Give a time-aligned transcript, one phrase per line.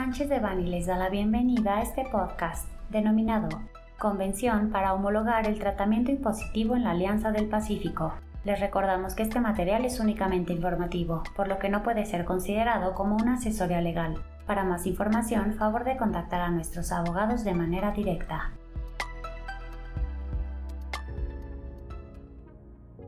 [0.00, 3.50] Sánchez de Bani les da la bienvenida a este podcast denominado
[3.98, 8.14] Convención para homologar el tratamiento impositivo en la Alianza del Pacífico.
[8.46, 12.94] Les recordamos que este material es únicamente informativo, por lo que no puede ser considerado
[12.94, 14.14] como una asesoría legal.
[14.46, 18.52] Para más información, favor de contactar a nuestros abogados de manera directa.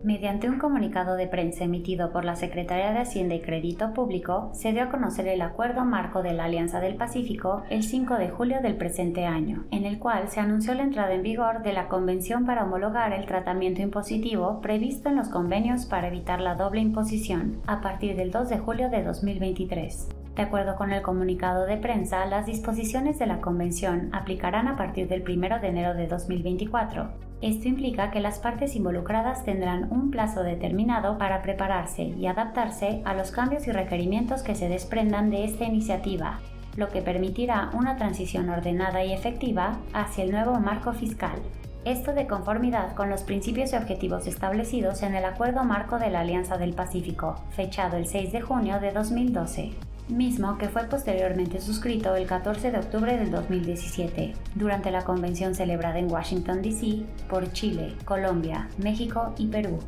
[0.05, 4.72] Mediante un comunicado de prensa emitido por la Secretaría de Hacienda y Crédito Público, se
[4.72, 8.61] dio a conocer el Acuerdo Marco de la Alianza del Pacífico el 5 de julio
[8.61, 12.46] del presente año, en el cual se anunció la entrada en vigor de la Convención
[12.46, 17.81] para homologar el tratamiento impositivo previsto en los convenios para evitar la doble imposición, a
[17.81, 20.21] partir del 2 de julio de 2023.
[20.36, 25.09] De acuerdo con el comunicado de prensa, las disposiciones de la Convención aplicarán a partir
[25.09, 30.45] del 1 de enero de 2024 esto implica que las partes involucradas tendrán un plazo
[30.45, 35.64] determinado para prepararse y adaptarse a los cambios y requerimientos que se desprendan de esta
[35.64, 36.39] iniciativa,
[36.77, 41.43] lo que permitirá una transición ordenada y efectiva hacia el nuevo marco fiscal.
[41.84, 46.21] Esto de conformidad con los principios y objetivos establecidos en el Acuerdo Marco de la
[46.21, 52.14] Alianza del Pacífico, fechado el 6 de junio de 2012 mismo que fue posteriormente suscrito
[52.14, 57.05] el 14 de octubre del 2017, durante la convención celebrada en Washington, D.C.
[57.28, 59.78] por Chile, Colombia, México y Perú,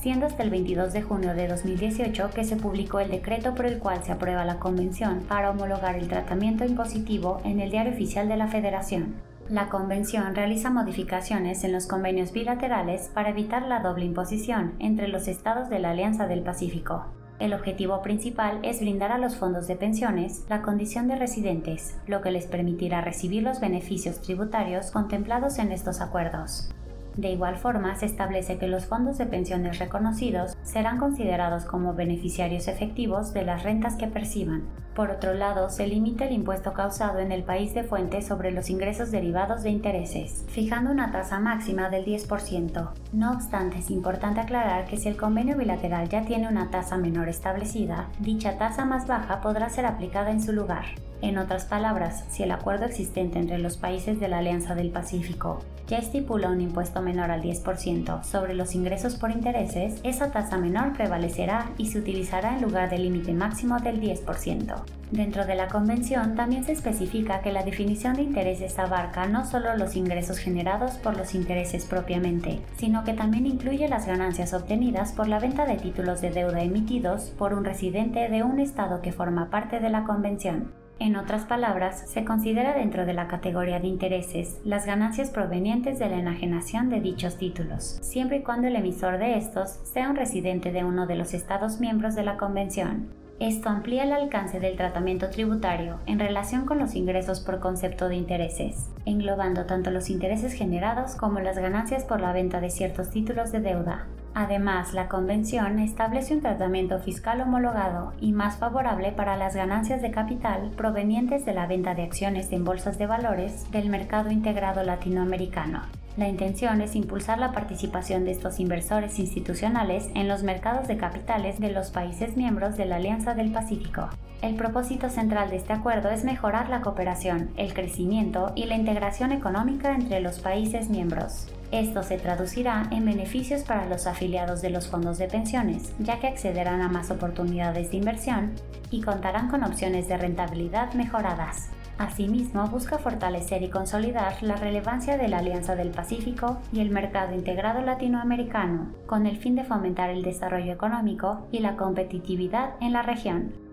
[0.00, 3.78] siendo hasta el 22 de junio de 2018 que se publicó el decreto por el
[3.78, 8.36] cual se aprueba la convención para homologar el tratamiento impositivo en el Diario Oficial de
[8.36, 9.14] la Federación.
[9.50, 15.26] La Convención realiza modificaciones en los convenios bilaterales para evitar la doble imposición entre los
[15.26, 17.06] estados de la Alianza del Pacífico.
[17.40, 22.20] El objetivo principal es brindar a los fondos de pensiones la condición de residentes, lo
[22.20, 26.68] que les permitirá recibir los beneficios tributarios contemplados en estos acuerdos.
[27.16, 32.68] De igual forma, se establece que los fondos de pensiones reconocidos serán considerados como beneficiarios
[32.68, 34.64] efectivos de las rentas que perciban.
[34.94, 38.70] Por otro lado, se limita el impuesto causado en el país de fuente sobre los
[38.70, 42.90] ingresos derivados de intereses, fijando una tasa máxima del 10%.
[43.12, 47.28] No obstante, es importante aclarar que si el convenio bilateral ya tiene una tasa menor
[47.28, 50.84] establecida, dicha tasa más baja podrá ser aplicada en su lugar.
[51.22, 55.60] En otras palabras, si el acuerdo existente entre los países de la Alianza del Pacífico
[55.86, 60.92] ya estipula un impuesto menor al 10% sobre los ingresos por intereses, esa tasa menor
[60.92, 64.82] prevalecerá y se utilizará en lugar del límite máximo del 10%.
[65.10, 69.76] Dentro de la Convención también se especifica que la definición de intereses abarca no solo
[69.76, 75.26] los ingresos generados por los intereses propiamente, sino que también incluye las ganancias obtenidas por
[75.26, 79.50] la venta de títulos de deuda emitidos por un residente de un Estado que forma
[79.50, 80.79] parte de la Convención.
[81.00, 86.10] En otras palabras, se considera dentro de la categoría de intereses las ganancias provenientes de
[86.10, 90.72] la enajenación de dichos títulos, siempre y cuando el emisor de estos sea un residente
[90.72, 93.08] de uno de los Estados miembros de la Convención.
[93.38, 98.16] Esto amplía el alcance del tratamiento tributario en relación con los ingresos por concepto de
[98.16, 103.52] intereses, englobando tanto los intereses generados como las ganancias por la venta de ciertos títulos
[103.52, 104.06] de deuda.
[104.34, 110.12] Además, la Convención establece un tratamiento fiscal homologado y más favorable para las ganancias de
[110.12, 115.82] capital provenientes de la venta de acciones en bolsas de valores del mercado integrado latinoamericano.
[116.16, 121.58] La intención es impulsar la participación de estos inversores institucionales en los mercados de capitales
[121.60, 124.08] de los países miembros de la Alianza del Pacífico.
[124.42, 129.32] El propósito central de este acuerdo es mejorar la cooperación, el crecimiento y la integración
[129.32, 131.48] económica entre los países miembros.
[131.72, 136.26] Esto se traducirá en beneficios para los afiliados de los fondos de pensiones, ya que
[136.26, 138.52] accederán a más oportunidades de inversión
[138.90, 141.68] y contarán con opciones de rentabilidad mejoradas.
[141.96, 147.34] Asimismo, busca fortalecer y consolidar la relevancia de la Alianza del Pacífico y el mercado
[147.34, 153.02] integrado latinoamericano, con el fin de fomentar el desarrollo económico y la competitividad en la
[153.02, 153.69] región.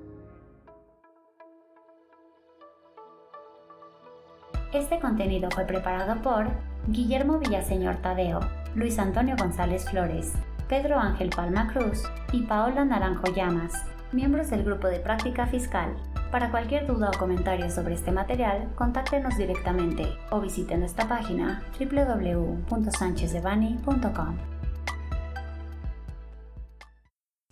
[4.73, 6.47] Este contenido fue preparado por
[6.87, 8.41] Guillermo Villaseñor Tadeo,
[8.75, 10.33] Luis Antonio González Flores,
[10.67, 13.71] Pedro Ángel Palma Cruz y Paola Naranjo Llamas,
[14.11, 15.95] miembros del grupo de práctica fiscal.
[16.31, 24.56] Para cualquier duda o comentario sobre este material, contáctenos directamente o visite nuestra página www.sanchezdevani.com.